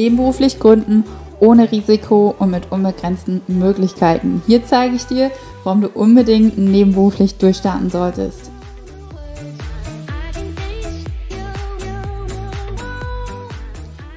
nebenberuflich 0.00 0.58
gründen, 0.58 1.04
ohne 1.40 1.70
Risiko 1.70 2.34
und 2.38 2.50
mit 2.50 2.72
unbegrenzten 2.72 3.42
Möglichkeiten. 3.48 4.42
Hier 4.46 4.64
zeige 4.64 4.96
ich 4.96 5.04
dir, 5.04 5.30
warum 5.62 5.82
du 5.82 5.88
unbedingt 5.88 6.56
nebenberuflich 6.56 7.36
durchstarten 7.36 7.90
solltest. 7.90 8.50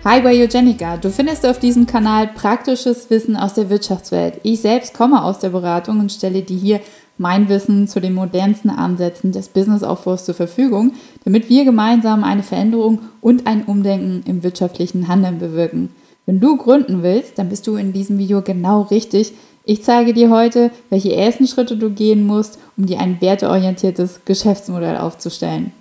Hi 0.06 0.22
Biogenica, 0.22 0.98
du 0.98 1.10
findest 1.10 1.46
auf 1.46 1.60
diesem 1.60 1.86
Kanal 1.86 2.28
praktisches 2.28 3.10
Wissen 3.10 3.38
aus 3.38 3.54
der 3.54 3.70
Wirtschaftswelt. 3.70 4.40
Ich 4.44 4.62
selbst 4.62 4.94
komme 4.94 5.24
aus 5.24 5.40
der 5.40 5.50
Beratung 5.50 6.00
und 6.02 6.12
stelle 6.12 6.42
dir 6.42 6.58
hier 6.58 6.80
mein 7.18 7.50
Wissen 7.50 7.88
zu 7.88 8.00
den 8.00 8.14
modernsten 8.14 8.70
Ansätzen 8.70 9.32
des 9.32 9.50
Businessaufbaus 9.50 10.26
zur 10.26 10.36
Verfügung, 10.36 10.94
damit 11.24 11.50
wir 11.50 11.64
gemeinsam 11.66 12.24
eine 12.24 12.44
Veränderung 12.44 13.00
und 13.22 13.48
ein 13.48 13.64
Umdenken 13.66 14.24
im 14.26 14.44
wirtschaftlichen 14.44 15.08
Handeln 15.08 15.40
bewirken. 15.40 15.90
Wenn 16.26 16.40
du 16.40 16.58
gründen 16.58 17.04
willst, 17.04 17.38
dann 17.38 17.50
bist 17.50 17.68
du 17.68 17.76
in 17.76 17.94
diesem 17.94 18.18
Video 18.18 18.42
genau 18.42 18.84
richtig. 18.84 19.34
Ich 19.66 19.84
zeige 19.84 20.14
dir 20.14 20.30
heute, 20.30 20.72
welche 20.90 21.16
ersten 21.16 21.48
Schritte 21.48 21.78
du 21.78 21.90
gehen 21.90 22.26
musst, 22.26 22.60
um 22.78 22.86
dir 22.86 23.00
ein 23.00 23.22
werteorientiertes 23.22 24.22
Geschäftsmodell 24.26 24.98
aufzustellen. 24.98 25.72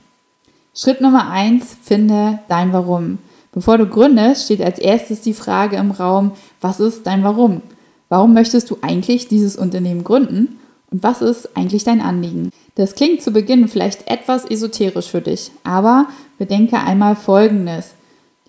Schritt 0.74 1.00
Nummer 1.00 1.30
eins: 1.30 1.76
finde 1.82 2.38
dein 2.48 2.72
Warum. 2.72 3.18
Bevor 3.52 3.78
du 3.78 3.86
gründest, 3.86 4.44
steht 4.44 4.62
als 4.62 4.78
erstes 4.78 5.20
die 5.20 5.34
Frage 5.34 5.76
im 5.76 5.90
Raum, 5.90 6.32
was 6.60 6.80
ist 6.80 7.06
dein 7.06 7.22
Warum? 7.22 7.60
Warum 8.08 8.32
möchtest 8.32 8.70
du 8.70 8.78
eigentlich 8.82 9.28
dieses 9.28 9.56
Unternehmen 9.56 10.04
gründen? 10.04 10.58
Und 10.92 11.02
was 11.02 11.22
ist 11.22 11.56
eigentlich 11.56 11.84
dein 11.84 12.02
Anliegen? 12.02 12.50
Das 12.74 12.94
klingt 12.94 13.22
zu 13.22 13.32
Beginn 13.32 13.66
vielleicht 13.66 14.08
etwas 14.08 14.44
esoterisch 14.44 15.08
für 15.08 15.22
dich, 15.22 15.50
aber 15.64 16.06
bedenke 16.36 16.78
einmal 16.78 17.16
Folgendes. 17.16 17.94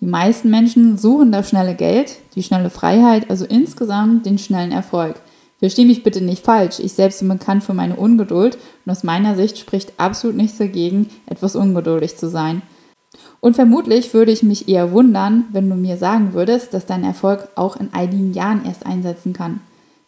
Die 0.00 0.06
meisten 0.06 0.50
Menschen 0.50 0.98
suchen 0.98 1.32
das 1.32 1.48
schnelle 1.48 1.74
Geld, 1.74 2.16
die 2.34 2.42
schnelle 2.42 2.68
Freiheit, 2.68 3.30
also 3.30 3.46
insgesamt 3.46 4.26
den 4.26 4.36
schnellen 4.36 4.72
Erfolg. 4.72 5.16
Versteh 5.58 5.86
mich 5.86 6.02
bitte 6.02 6.20
nicht 6.20 6.44
falsch, 6.44 6.80
ich 6.80 6.92
selbst 6.92 7.20
bin 7.20 7.28
bekannt 7.28 7.64
für 7.64 7.72
meine 7.72 7.96
Ungeduld 7.96 8.58
und 8.84 8.92
aus 8.92 9.04
meiner 9.04 9.36
Sicht 9.36 9.56
spricht 9.56 9.94
absolut 9.96 10.36
nichts 10.36 10.58
dagegen, 10.58 11.08
etwas 11.24 11.56
ungeduldig 11.56 12.16
zu 12.18 12.28
sein. 12.28 12.60
Und 13.40 13.56
vermutlich 13.56 14.12
würde 14.12 14.32
ich 14.32 14.42
mich 14.42 14.68
eher 14.68 14.92
wundern, 14.92 15.46
wenn 15.52 15.70
du 15.70 15.76
mir 15.76 15.96
sagen 15.96 16.34
würdest, 16.34 16.74
dass 16.74 16.84
dein 16.84 17.04
Erfolg 17.04 17.48
auch 17.54 17.76
in 17.76 17.94
einigen 17.94 18.34
Jahren 18.34 18.66
erst 18.66 18.84
einsetzen 18.84 19.32
kann. 19.32 19.60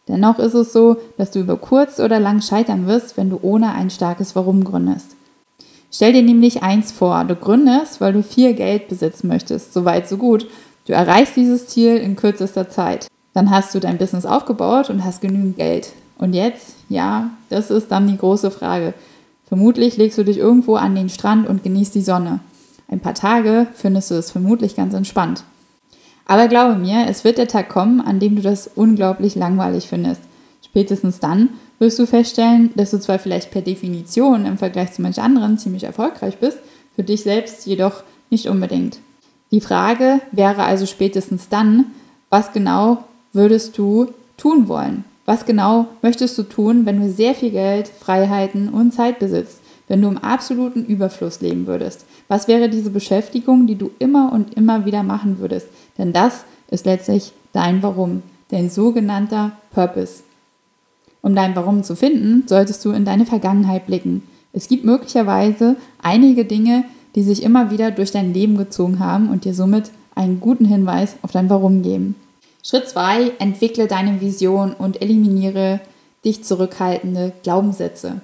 Dennoch 0.08 0.38
ist 0.38 0.54
es 0.54 0.72
so, 0.72 0.96
dass 1.16 1.32
du 1.32 1.40
über 1.40 1.56
kurz 1.56 1.98
oder 1.98 2.20
lang 2.20 2.40
scheitern 2.40 2.86
wirst, 2.86 3.16
wenn 3.16 3.30
du 3.30 3.40
ohne 3.42 3.72
ein 3.72 3.90
starkes 3.90 4.36
Warum 4.36 4.62
gründest. 4.62 5.16
Stell 5.90 6.12
dir 6.12 6.22
nämlich 6.22 6.62
eins 6.62 6.92
vor, 6.92 7.24
du 7.24 7.34
gründest, 7.34 8.00
weil 8.00 8.12
du 8.12 8.22
viel 8.22 8.54
Geld 8.54 8.88
besitzen 8.88 9.28
möchtest. 9.28 9.72
So 9.72 9.84
weit, 9.84 10.08
so 10.08 10.16
gut. 10.16 10.46
Du 10.86 10.92
erreichst 10.92 11.36
dieses 11.36 11.68
Ziel 11.68 11.96
in 11.96 12.16
kürzester 12.16 12.68
Zeit. 12.68 13.08
Dann 13.34 13.50
hast 13.50 13.74
du 13.74 13.80
dein 13.80 13.98
Business 13.98 14.26
aufgebaut 14.26 14.90
und 14.90 15.04
hast 15.04 15.20
genügend 15.20 15.56
Geld. 15.56 15.92
Und 16.18 16.34
jetzt, 16.34 16.76
ja, 16.88 17.30
das 17.50 17.70
ist 17.70 17.90
dann 17.90 18.06
die 18.06 18.16
große 18.16 18.50
Frage. 18.50 18.94
Vermutlich 19.46 19.96
legst 19.96 20.18
du 20.18 20.24
dich 20.24 20.38
irgendwo 20.38 20.76
an 20.76 20.94
den 20.94 21.08
Strand 21.08 21.48
und 21.48 21.62
genießt 21.62 21.94
die 21.94 22.02
Sonne. 22.02 22.40
Ein 22.88 23.00
paar 23.00 23.14
Tage 23.14 23.66
findest 23.74 24.10
du 24.10 24.14
es 24.14 24.30
vermutlich 24.30 24.76
ganz 24.76 24.94
entspannt. 24.94 25.44
Aber 26.26 26.48
glaube 26.48 26.74
mir, 26.74 27.06
es 27.08 27.24
wird 27.24 27.38
der 27.38 27.48
Tag 27.48 27.68
kommen, 27.68 28.00
an 28.00 28.18
dem 28.18 28.36
du 28.36 28.42
das 28.42 28.68
unglaublich 28.74 29.36
langweilig 29.36 29.86
findest. 29.88 30.22
Spätestens 30.64 31.20
dann 31.20 31.50
wirst 31.78 31.98
du 31.98 32.06
feststellen, 32.06 32.70
dass 32.74 32.90
du 32.90 32.98
zwar 32.98 33.18
vielleicht 33.18 33.50
per 33.50 33.62
Definition 33.62 34.44
im 34.44 34.58
Vergleich 34.58 34.92
zu 34.92 35.02
manch 35.02 35.20
anderen 35.20 35.58
ziemlich 35.58 35.84
erfolgreich 35.84 36.38
bist, 36.38 36.58
für 36.94 37.04
dich 37.04 37.22
selbst 37.22 37.66
jedoch 37.66 38.02
nicht 38.30 38.48
unbedingt. 38.48 38.98
Die 39.52 39.60
Frage 39.60 40.20
wäre 40.32 40.64
also 40.64 40.86
spätestens 40.86 41.48
dann, 41.48 41.86
was 42.30 42.52
genau 42.52 43.04
würdest 43.32 43.78
du 43.78 44.08
tun 44.36 44.66
wollen? 44.68 45.04
Was 45.26 45.44
genau 45.44 45.86
möchtest 46.02 46.36
du 46.38 46.42
tun, 46.42 46.86
wenn 46.86 47.00
du 47.00 47.10
sehr 47.10 47.34
viel 47.34 47.50
Geld, 47.50 47.88
Freiheiten 47.88 48.68
und 48.68 48.92
Zeit 48.92 49.18
besitzt? 49.18 49.60
Wenn 49.88 50.02
du 50.02 50.08
im 50.08 50.18
absoluten 50.18 50.84
Überfluss 50.84 51.40
leben 51.40 51.66
würdest? 51.66 52.04
Was 52.28 52.48
wäre 52.48 52.68
diese 52.68 52.90
Beschäftigung, 52.90 53.66
die 53.66 53.76
du 53.76 53.90
immer 53.98 54.32
und 54.32 54.54
immer 54.54 54.84
wieder 54.84 55.02
machen 55.02 55.38
würdest? 55.38 55.68
Denn 55.98 56.12
das 56.12 56.44
ist 56.70 56.86
letztlich 56.86 57.32
dein 57.52 57.82
Warum, 57.82 58.22
dein 58.50 58.70
sogenannter 58.70 59.52
Purpose. 59.70 60.22
Um 61.22 61.34
dein 61.34 61.56
Warum 61.56 61.82
zu 61.82 61.96
finden, 61.96 62.44
solltest 62.46 62.84
du 62.84 62.90
in 62.90 63.04
deine 63.04 63.26
Vergangenheit 63.26 63.86
blicken. 63.86 64.22
Es 64.52 64.68
gibt 64.68 64.84
möglicherweise 64.84 65.76
einige 66.02 66.44
Dinge, 66.44 66.84
die 67.14 67.22
sich 67.22 67.42
immer 67.42 67.70
wieder 67.70 67.90
durch 67.90 68.12
dein 68.12 68.32
Leben 68.32 68.56
gezogen 68.56 69.00
haben 69.00 69.30
und 69.30 69.44
dir 69.44 69.54
somit 69.54 69.90
einen 70.14 70.40
guten 70.40 70.64
Hinweis 70.64 71.16
auf 71.22 71.32
dein 71.32 71.50
Warum 71.50 71.82
geben. 71.82 72.14
Schritt 72.62 72.88
2. 72.88 73.32
Entwickle 73.38 73.86
deine 73.86 74.20
Vision 74.20 74.72
und 74.72 75.00
eliminiere 75.00 75.80
dich 76.24 76.42
zurückhaltende 76.42 77.32
Glaubenssätze. 77.42 78.20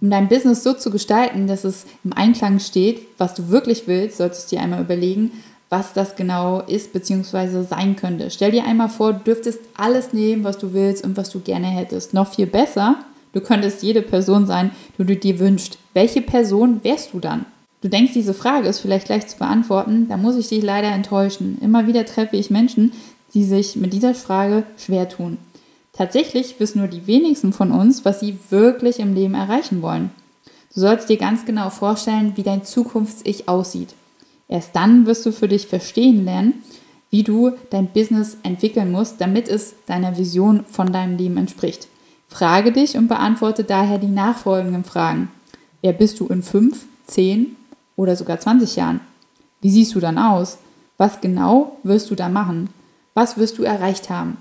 Um 0.00 0.10
dein 0.10 0.28
Business 0.28 0.62
so 0.62 0.74
zu 0.74 0.90
gestalten, 0.90 1.46
dass 1.46 1.64
es 1.64 1.86
im 2.04 2.12
Einklang 2.12 2.58
steht, 2.58 3.00
was 3.18 3.34
du 3.34 3.48
wirklich 3.48 3.86
willst, 3.86 4.18
solltest 4.18 4.50
du 4.50 4.56
dir 4.56 4.62
einmal 4.62 4.82
überlegen, 4.82 5.32
was 5.68 5.92
das 5.92 6.16
genau 6.16 6.60
ist 6.60 6.92
bzw. 6.92 7.62
sein 7.62 7.96
könnte. 7.96 8.30
Stell 8.30 8.52
dir 8.52 8.64
einmal 8.64 8.88
vor, 8.88 9.14
du 9.14 9.20
dürftest 9.20 9.60
alles 9.76 10.12
nehmen, 10.12 10.44
was 10.44 10.58
du 10.58 10.72
willst 10.72 11.04
und 11.04 11.16
was 11.16 11.30
du 11.30 11.40
gerne 11.40 11.66
hättest. 11.66 12.14
Noch 12.14 12.32
viel 12.32 12.46
besser, 12.46 12.96
du 13.32 13.40
könntest 13.40 13.82
jede 13.82 14.02
Person 14.02 14.46
sein, 14.46 14.70
die 14.98 15.04
du 15.04 15.16
dir 15.16 15.38
wünschst. 15.38 15.78
Welche 15.94 16.22
Person 16.22 16.84
wärst 16.84 17.12
du 17.12 17.20
dann? 17.20 17.46
Du 17.82 17.88
denkst, 17.88 18.12
diese 18.14 18.34
Frage 18.34 18.68
ist 18.68 18.80
vielleicht 18.80 19.08
leicht 19.08 19.30
zu 19.30 19.38
beantworten, 19.38 20.08
da 20.08 20.16
muss 20.16 20.36
ich 20.36 20.48
dich 20.48 20.62
leider 20.62 20.88
enttäuschen. 20.88 21.58
Immer 21.60 21.86
wieder 21.86 22.04
treffe 22.04 22.36
ich 22.36 22.50
Menschen, 22.50 22.92
die 23.34 23.44
sich 23.44 23.76
mit 23.76 23.92
dieser 23.92 24.14
Frage 24.14 24.64
schwer 24.76 25.08
tun. 25.08 25.38
Tatsächlich 25.96 26.60
wissen 26.60 26.78
nur 26.78 26.88
die 26.88 27.06
wenigsten 27.06 27.52
von 27.52 27.72
uns, 27.72 28.04
was 28.04 28.20
sie 28.20 28.38
wirklich 28.50 29.00
im 29.00 29.14
Leben 29.14 29.34
erreichen 29.34 29.80
wollen. 29.80 30.10
Du 30.74 30.80
sollst 30.80 31.08
dir 31.08 31.16
ganz 31.16 31.46
genau 31.46 31.70
vorstellen, 31.70 32.32
wie 32.36 32.42
dein 32.42 32.64
Zukunfts-Ich 32.64 33.48
aussieht. 33.48 33.94
Erst 34.46 34.76
dann 34.76 35.06
wirst 35.06 35.24
du 35.24 35.32
für 35.32 35.48
dich 35.48 35.66
verstehen 35.66 36.26
lernen, 36.26 36.62
wie 37.10 37.22
du 37.22 37.52
dein 37.70 37.86
Business 37.88 38.36
entwickeln 38.42 38.92
musst, 38.92 39.20
damit 39.20 39.48
es 39.48 39.74
deiner 39.86 40.18
Vision 40.18 40.64
von 40.70 40.92
deinem 40.92 41.16
Leben 41.16 41.38
entspricht. 41.38 41.88
Frage 42.28 42.72
dich 42.72 42.96
und 42.96 43.08
beantworte 43.08 43.64
daher 43.64 43.98
die 43.98 44.06
nachfolgenden 44.06 44.84
Fragen. 44.84 45.30
Wer 45.80 45.94
bist 45.94 46.20
du 46.20 46.26
in 46.26 46.42
5, 46.42 46.84
10 47.06 47.56
oder 47.96 48.16
sogar 48.16 48.38
20 48.38 48.76
Jahren? 48.76 49.00
Wie 49.62 49.70
siehst 49.70 49.94
du 49.94 50.00
dann 50.00 50.18
aus? 50.18 50.58
Was 50.98 51.20
genau 51.22 51.78
wirst 51.84 52.10
du 52.10 52.14
da 52.14 52.28
machen? 52.28 52.68
Was 53.14 53.38
wirst 53.38 53.56
du 53.56 53.62
erreicht 53.62 54.10
haben? 54.10 54.36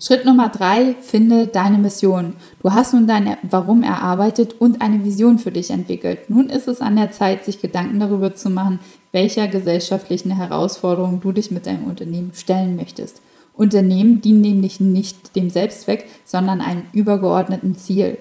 Schritt 0.00 0.24
Nummer 0.24 0.48
drei, 0.48 0.96
finde 1.00 1.46
deine 1.46 1.78
Mission. 1.78 2.34
Du 2.60 2.72
hast 2.72 2.94
nun 2.94 3.06
dein 3.06 3.36
Warum 3.42 3.84
erarbeitet 3.84 4.60
und 4.60 4.82
eine 4.82 5.04
Vision 5.04 5.38
für 5.38 5.52
dich 5.52 5.70
entwickelt. 5.70 6.28
Nun 6.28 6.48
ist 6.48 6.66
es 6.66 6.80
an 6.80 6.96
der 6.96 7.12
Zeit, 7.12 7.44
sich 7.44 7.60
Gedanken 7.60 8.00
darüber 8.00 8.34
zu 8.34 8.50
machen, 8.50 8.80
welcher 9.12 9.46
gesellschaftlichen 9.46 10.32
Herausforderung 10.32 11.20
du 11.20 11.30
dich 11.30 11.52
mit 11.52 11.66
deinem 11.66 11.84
Unternehmen 11.84 12.32
stellen 12.34 12.74
möchtest. 12.74 13.22
Unternehmen 13.56 14.20
dienen 14.20 14.40
nämlich 14.40 14.80
nicht 14.80 15.36
dem 15.36 15.48
Selbstzweck, 15.48 16.06
sondern 16.24 16.60
einem 16.60 16.82
übergeordneten 16.92 17.76
Ziel. 17.76 18.18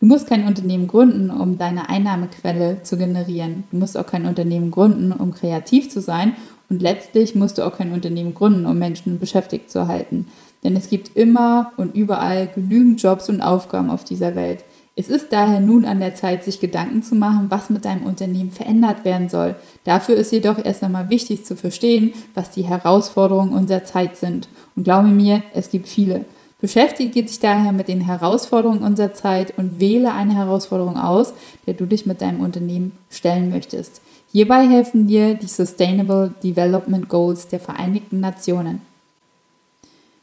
Du 0.00 0.06
musst 0.06 0.26
kein 0.26 0.46
Unternehmen 0.46 0.86
gründen, 0.86 1.30
um 1.30 1.56
deine 1.56 1.88
Einnahmequelle 1.88 2.82
zu 2.82 2.98
generieren. 2.98 3.64
Du 3.70 3.78
musst 3.78 3.96
auch 3.96 4.04
kein 4.04 4.26
Unternehmen 4.26 4.70
gründen, 4.70 5.12
um 5.12 5.32
kreativ 5.32 5.88
zu 5.88 6.02
sein. 6.02 6.34
Und 6.68 6.82
letztlich 6.82 7.34
musst 7.34 7.56
du 7.56 7.66
auch 7.66 7.78
kein 7.78 7.92
Unternehmen 7.92 8.34
gründen, 8.34 8.66
um 8.66 8.78
Menschen 8.78 9.18
beschäftigt 9.18 9.70
zu 9.70 9.88
halten. 9.88 10.26
Denn 10.66 10.74
es 10.74 10.90
gibt 10.90 11.16
immer 11.16 11.70
und 11.76 11.94
überall 11.94 12.48
genügend 12.52 13.00
Jobs 13.00 13.28
und 13.28 13.40
Aufgaben 13.40 13.88
auf 13.88 14.02
dieser 14.02 14.34
Welt. 14.34 14.64
Es 14.96 15.08
ist 15.08 15.32
daher 15.32 15.60
nun 15.60 15.84
an 15.84 16.00
der 16.00 16.16
Zeit, 16.16 16.42
sich 16.42 16.58
Gedanken 16.58 17.04
zu 17.04 17.14
machen, 17.14 17.46
was 17.50 17.70
mit 17.70 17.84
deinem 17.84 18.02
Unternehmen 18.02 18.50
verändert 18.50 19.04
werden 19.04 19.28
soll. 19.28 19.54
Dafür 19.84 20.16
ist 20.16 20.32
jedoch 20.32 20.58
erst 20.58 20.82
einmal 20.82 21.08
wichtig 21.08 21.44
zu 21.44 21.54
verstehen, 21.54 22.14
was 22.34 22.50
die 22.50 22.64
Herausforderungen 22.64 23.52
unserer 23.52 23.84
Zeit 23.84 24.16
sind. 24.16 24.48
Und 24.74 24.82
glaube 24.82 25.06
mir, 25.06 25.44
es 25.54 25.70
gibt 25.70 25.86
viele. 25.86 26.24
Beschäftige 26.60 27.22
dich 27.22 27.38
daher 27.38 27.70
mit 27.70 27.86
den 27.86 28.00
Herausforderungen 28.00 28.82
unserer 28.82 29.14
Zeit 29.14 29.56
und 29.56 29.78
wähle 29.78 30.14
eine 30.14 30.34
Herausforderung 30.34 30.96
aus, 30.96 31.32
der 31.68 31.74
du 31.74 31.86
dich 31.86 32.06
mit 32.06 32.20
deinem 32.20 32.40
Unternehmen 32.40 32.90
stellen 33.08 33.50
möchtest. 33.50 34.00
Hierbei 34.32 34.66
helfen 34.66 35.06
dir 35.06 35.34
die 35.34 35.46
Sustainable 35.46 36.34
Development 36.42 37.08
Goals 37.08 37.46
der 37.46 37.60
Vereinigten 37.60 38.18
Nationen. 38.18 38.80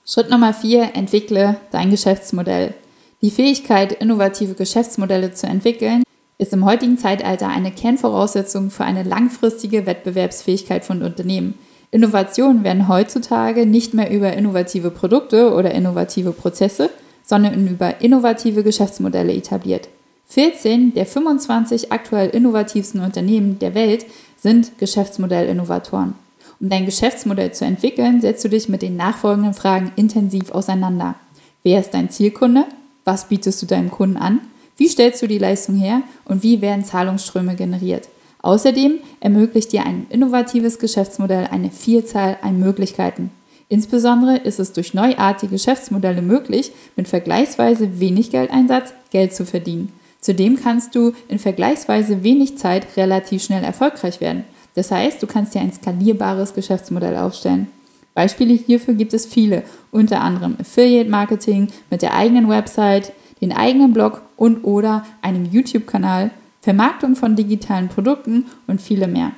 Schritt 0.06 0.30
Nummer 0.30 0.54
vier, 0.54 0.96
entwickle 0.96 1.56
dein 1.72 1.90
Geschäftsmodell. 1.90 2.74
Die 3.22 3.32
Fähigkeit, 3.32 3.94
innovative 3.94 4.54
Geschäftsmodelle 4.54 5.32
zu 5.32 5.48
entwickeln, 5.48 6.04
ist 6.38 6.52
im 6.52 6.66
heutigen 6.66 6.98
Zeitalter 6.98 7.48
eine 7.48 7.72
Kernvoraussetzung 7.72 8.70
für 8.70 8.84
eine 8.84 9.04
langfristige 9.04 9.86
Wettbewerbsfähigkeit 9.86 10.84
von 10.84 11.04
Unternehmen. 11.04 11.54
Innovationen 11.90 12.66
werden 12.66 12.90
heutzutage 12.90 13.66
nicht 13.66 13.94
mehr 13.94 14.12
über 14.12 14.34
innovative 14.34 14.92
Produkte 14.92 15.54
oder 15.54 15.72
innovative 15.72 16.34
Prozesse, 16.34 16.90
sondern 17.24 17.66
über 17.66 18.02
innovative 18.02 18.64
Geschäftsmodelle 18.64 19.34
etabliert. 19.34 19.88
14 20.26 20.94
der 20.96 21.06
25 21.06 21.94
aktuell 21.94 22.30
innovativsten 22.30 23.00
Unternehmen 23.00 23.58
der 23.60 23.74
Welt 23.74 24.06
sind 24.36 24.78
Geschäftsmodellinnovatoren. 24.80 26.16
Um 26.64 26.70
dein 26.70 26.86
Geschäftsmodell 26.86 27.52
zu 27.52 27.66
entwickeln, 27.66 28.22
setzt 28.22 28.46
du 28.46 28.48
dich 28.48 28.70
mit 28.70 28.82
den 28.82 28.96
nachfolgenden 28.96 29.54
Fragen 29.54 29.92
intensiv 29.98 30.52
auseinander. 30.52 31.16
Wer 31.62 31.82
ist 31.82 31.94
dein 31.94 32.10
Zielkunde? 32.10 32.64
Was 33.04 33.28
bietest 33.28 33.62
du 33.62 33.66
deinem 33.66 33.92
Kunden 33.92 34.16
an? 34.16 34.40
Wie 34.78 34.88
stellst 34.88 35.22
du 35.22 35.28
die 35.28 35.40
Leistung 35.40 35.76
her? 35.76 36.04
Und 36.24 36.42
wie 36.42 36.62
werden 36.62 36.86
Zahlungsströme 36.86 37.56
generiert? 37.56 38.08
Außerdem 38.42 39.00
ermöglicht 39.20 39.74
dir 39.74 39.86
ein 39.86 40.06
innovatives 40.10 40.80
Geschäftsmodell 40.80 41.50
eine 41.52 41.70
Vielzahl 41.70 42.38
an 42.42 42.62
Möglichkeiten. 42.62 43.32
Insbesondere 43.68 44.38
ist 44.38 44.62
es 44.62 44.72
durch 44.72 44.94
neuartige 44.94 45.52
Geschäftsmodelle 45.52 46.22
möglich, 46.22 46.72
mit 46.96 47.10
vergleichsweise 47.10 48.00
wenig 48.00 48.32
Geldeinsatz 48.32 48.94
Geld 49.12 49.36
zu 49.36 49.46
verdienen. 49.46 49.92
Zudem 50.22 50.56
kannst 50.56 50.96
du 50.96 51.12
in 51.28 51.40
vergleichsweise 51.40 52.24
wenig 52.24 52.58
Zeit 52.58 52.96
relativ 52.96 53.44
schnell 53.44 53.66
erfolgreich 53.66 54.22
werden. 54.22 54.46
Das 54.76 54.92
heißt, 54.92 55.22
du 55.22 55.28
kannst 55.28 55.54
dir 55.54 55.62
ein 55.62 55.72
skalierbares 55.72 56.54
Geschäftsmodell 56.54 57.16
aufstellen. 57.18 57.68
Beispiele 58.14 58.54
hierfür 58.54 58.94
gibt 58.94 59.14
es 59.14 59.26
viele, 59.26 59.64
unter 59.92 60.22
anderem 60.22 60.56
Affiliate 60.60 61.10
Marketing 61.10 61.70
mit 61.90 62.02
der 62.02 62.14
eigenen 62.14 62.48
Website, 62.48 63.12
den 63.42 63.52
eigenen 63.52 63.94
Blog 63.94 64.22
und 64.38 64.64
oder 64.64 65.06
einem 65.22 65.46
YouTube-Kanal, 65.46 66.32
Vermarktung 66.62 67.16
von 67.16 67.36
digitalen 67.36 67.90
Produkten 67.90 68.46
und 68.68 68.82
viele 68.82 69.08
mehr. 69.08 69.32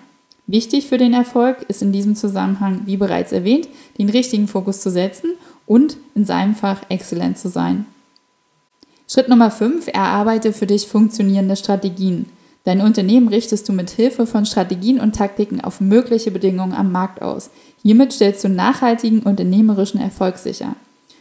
Wichtig 0.48 0.88
für 0.88 1.00
den 1.00 1.14
Erfolg 1.14 1.64
ist 1.70 1.82
in 1.82 1.92
diesem 1.92 2.16
Zusammenhang, 2.16 2.82
wie 2.86 2.98
bereits 2.98 3.32
erwähnt, 3.32 3.68
den 3.98 4.10
richtigen 4.10 4.48
Fokus 4.48 4.80
zu 4.82 4.92
setzen 4.92 5.32
und 5.66 5.98
in 6.14 6.26
seinem 6.26 6.54
Fach 6.54 6.82
exzellent 6.90 7.40
zu 7.40 7.50
sein. 7.50 7.86
Schritt 9.08 9.28
Nummer 9.28 9.50
5. 9.50 9.88
Erarbeite 9.88 10.54
für 10.54 10.68
dich 10.68 10.88
funktionierende 10.88 11.56
Strategien. 11.56 12.28
Dein 12.66 12.82
Unternehmen 12.82 13.28
richtest 13.28 13.70
du 13.70 13.74
mit 13.74 13.92
Hilfe 13.92 14.26
von 14.26 14.46
Strategien 14.48 15.00
und 15.00 15.16
Taktiken 15.16 15.62
auf 15.62 15.82
mögliche 15.82 16.32
Bedingungen 16.32 16.74
am 16.74 16.92
Markt 16.92 17.22
aus. 17.22 17.52
Hiermit 17.84 18.12
stellst 18.12 18.44
du 18.44 18.50
nachhaltigen 18.50 19.22
unternehmerischen 19.22 20.02
Erfolg 20.02 20.38
sicher. 20.38 20.76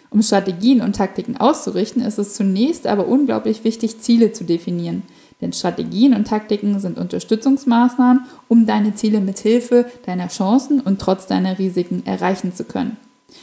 Um 0.09 0.23
Strategien 0.23 0.81
und 0.81 0.97
Taktiken 0.97 1.37
auszurichten, 1.37 2.01
ist 2.01 2.19
es 2.19 2.35
zunächst 2.35 2.87
aber 2.87 3.07
unglaublich 3.07 3.63
wichtig, 3.63 4.01
Ziele 4.01 4.33
zu 4.33 4.45
definieren. 4.45 5.03
Denn 5.43 5.53
Strategien 5.53 6.15
und 6.15 6.27
Taktiken 6.27 6.81
sind 6.81 6.97
Unterstützungsmaßnahmen, 6.97 8.25
um 8.49 8.65
deine 8.65 8.95
Ziele 8.95 9.21
mit 9.21 9.39
Hilfe 9.39 9.85
deiner 10.07 10.29
Chancen 10.29 10.81
und 10.81 10.99
trotz 10.99 11.27
deiner 11.27 11.59
Risiken 11.59 12.07
erreichen 12.07 12.55
zu 12.55 12.65
können. 12.65 12.97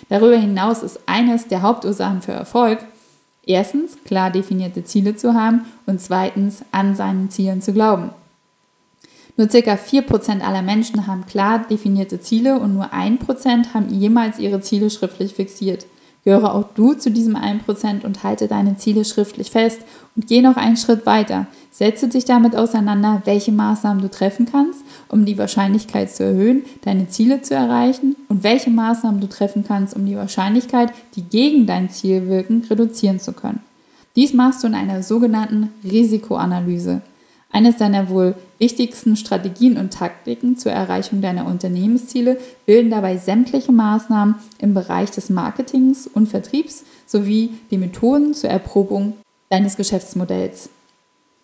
Darüber 0.10 0.38
hinaus 0.38 0.82
ist 0.82 1.02
eines 1.06 1.48
der 1.48 1.62
Hauptursachen 1.62 2.24
für 2.24 2.32
Erfolg, 2.32 2.80
erstens 3.46 3.98
klar 4.04 4.32
definierte 4.32 4.84
Ziele 4.84 5.16
zu 5.16 5.34
haben 5.34 5.66
und 5.86 6.02
zweitens 6.02 6.64
an 6.72 6.96
seinen 6.96 7.30
Zielen 7.30 7.62
zu 7.62 7.74
glauben. 7.74 8.12
Nur 9.38 9.48
ca. 9.48 9.74
4% 9.76 10.42
aller 10.42 10.62
Menschen 10.62 11.08
haben 11.08 11.26
klar 11.26 11.66
definierte 11.70 12.20
Ziele 12.20 12.60
und 12.60 12.74
nur 12.74 12.94
1% 12.94 13.74
haben 13.74 13.90
jemals 13.90 14.40
ihre 14.40 14.62
Ziele 14.62 14.90
schriftlich 14.90 15.34
fixiert. 15.34 15.86
Gehöre 16.24 16.54
auch 16.54 16.66
du 16.76 16.94
zu 16.94 17.10
diesem 17.10 17.36
1% 17.36 18.06
und 18.06 18.24
halte 18.24 18.48
deine 18.48 18.78
Ziele 18.78 19.06
schriftlich 19.06 19.50
fest 19.50 19.82
und 20.16 20.28
geh 20.28 20.42
noch 20.42 20.58
einen 20.58 20.78
Schritt 20.78 21.06
weiter. 21.06 21.48
Setze 21.74 22.10
dich 22.10 22.26
damit 22.26 22.54
auseinander, 22.58 23.22
welche 23.24 23.54
Maßnahmen 23.54 24.02
du 24.02 24.10
treffen 24.10 24.46
kannst, 24.46 24.84
um 25.08 25.24
die 25.24 25.38
Wahrscheinlichkeit 25.38 26.12
zu 26.12 26.26
erhöhen, 26.26 26.64
deine 26.82 27.08
Ziele 27.08 27.42
zu 27.42 27.56
erreichen 27.56 28.18
und 28.28 28.44
welche 28.44 28.70
Maßnahmen 28.70 29.22
du 29.22 29.30
treffen 29.30 29.64
kannst, 29.66 29.96
um 29.96 30.06
die 30.06 30.18
Wahrscheinlichkeit, 30.18 30.92
die 31.16 31.24
gegen 31.24 31.66
dein 31.66 31.90
Ziel 31.90 32.28
wirken, 32.28 32.66
reduzieren 32.70 33.22
zu 33.22 33.32
können. 33.32 33.64
Dies 34.18 34.34
machst 34.34 34.62
du 34.62 34.68
in 34.68 34.76
einer 34.76 35.02
sogenannten 35.02 35.70
Risikoanalyse. 35.86 37.02
Eines 37.54 37.78
deiner 37.78 38.10
wohl 38.10 38.36
wichtigsten 38.60 39.16
Strategien 39.16 39.78
und 39.78 39.94
Taktiken 39.94 40.58
zur 40.58 40.74
Erreichung 40.74 41.22
deiner 41.22 41.46
Unternehmensziele 41.46 42.38
bilden 42.66 42.92
dabei 42.92 43.16
sämtliche 43.16 43.72
Maßnahmen 43.72 44.36
im 44.60 44.74
Bereich 44.74 45.12
des 45.12 45.30
Marketings 45.30 46.08
und 46.08 46.28
Vertriebs 46.28 46.84
sowie 47.06 47.52
die 47.70 47.78
Methoden 47.78 48.34
zur 48.34 48.50
Erprobung 48.50 49.14
deines 49.50 49.78
Geschäftsmodells. 49.78 50.70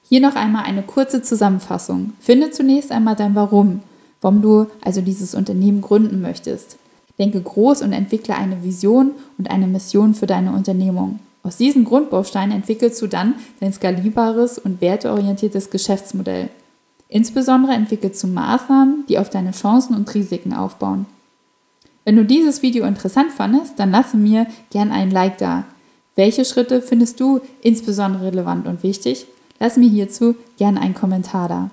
Hier 0.10 0.22
noch 0.22 0.36
einmal 0.36 0.64
eine 0.64 0.84
kurze 0.84 1.22
Zusammenfassung. 1.22 2.14
Finde 2.20 2.52
zunächst 2.52 2.92
einmal 2.92 3.16
dein 3.18 3.36
Warum, 3.36 3.82
warum 4.22 4.42
du 4.42 4.68
also 4.82 5.02
dieses 5.02 5.36
Unternehmen 5.36 5.82
gründen 5.82 6.22
möchtest. 6.22 6.78
Denke 7.20 7.42
groß 7.42 7.82
und 7.82 7.92
entwickle 7.92 8.36
eine 8.36 8.64
Vision 8.64 9.12
und 9.38 9.52
eine 9.52 9.68
Mission 9.68 10.14
für 10.14 10.28
deine 10.28 10.54
Unternehmung. 10.54 11.20
Aus 11.44 11.58
diesen 11.58 11.84
Grundbausteinen 11.84 12.56
entwickelst 12.56 13.02
du 13.02 13.08
dann 13.08 13.36
dein 13.60 13.74
skalierbares 13.74 14.60
und 14.60 14.80
werteorientiertes 14.80 15.70
Geschäftsmodell. 15.72 16.50
Insbesondere 17.10 17.74
entwickelst 17.74 18.24
du 18.24 18.28
Maßnahmen, 18.28 19.06
die 19.10 19.20
auf 19.20 19.30
deine 19.30 19.52
Chancen 19.52 19.96
und 19.96 20.14
Risiken 20.14 20.54
aufbauen. 20.54 21.06
Wenn 22.06 22.16
du 22.16 22.24
dieses 22.24 22.62
Video 22.62 22.86
interessant 22.86 23.32
fandest, 23.32 23.78
dann 23.78 23.92
lasse 23.92 24.16
mir 24.16 24.48
gern 24.72 24.92
einen 24.92 25.12
Like 25.12 25.38
da. 25.38 25.66
Welche 26.16 26.46
Schritte 26.46 26.82
findest 26.82 27.20
du 27.20 27.42
insbesondere 27.62 28.28
relevant 28.28 28.68
und 28.68 28.84
wichtig? 28.84 29.28
Lass 29.60 29.78
mir 29.78 29.90
hierzu 29.90 30.36
gern 30.58 30.78
einen 30.78 30.94
Kommentar 30.94 31.48
da. 31.48 31.70